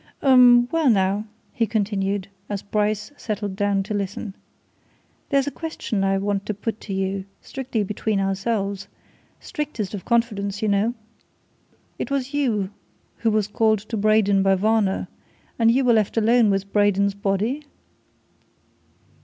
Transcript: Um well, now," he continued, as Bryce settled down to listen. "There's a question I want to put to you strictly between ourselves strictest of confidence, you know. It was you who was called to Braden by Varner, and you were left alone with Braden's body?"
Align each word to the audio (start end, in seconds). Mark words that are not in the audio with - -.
Um 0.23 0.67
well, 0.71 0.89
now," 0.89 1.25
he 1.53 1.67
continued, 1.67 2.27
as 2.49 2.63
Bryce 2.63 3.11
settled 3.17 3.55
down 3.55 3.83
to 3.83 3.93
listen. 3.93 4.33
"There's 5.29 5.45
a 5.45 5.51
question 5.51 6.03
I 6.03 6.17
want 6.17 6.43
to 6.47 6.55
put 6.55 6.81
to 6.81 6.93
you 6.95 7.25
strictly 7.39 7.83
between 7.83 8.19
ourselves 8.19 8.87
strictest 9.39 9.93
of 9.93 10.03
confidence, 10.03 10.59
you 10.63 10.69
know. 10.69 10.95
It 11.99 12.09
was 12.09 12.33
you 12.33 12.71
who 13.17 13.29
was 13.29 13.47
called 13.47 13.77
to 13.77 13.95
Braden 13.95 14.41
by 14.41 14.55
Varner, 14.55 15.07
and 15.59 15.69
you 15.69 15.85
were 15.85 15.93
left 15.93 16.17
alone 16.17 16.49
with 16.49 16.73
Braden's 16.73 17.13
body?" 17.13 17.61